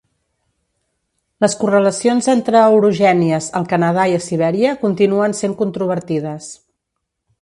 Les 1.43 1.55
correlacions 1.63 2.29
entre 2.33 2.63
orogènies 2.79 3.49
al 3.61 3.67
Canadà 3.75 4.07
i 4.13 4.17
a 4.21 4.25
Sibèria 4.29 4.73
continuen 4.87 5.39
sent 5.43 5.55
controvertides. 5.61 6.49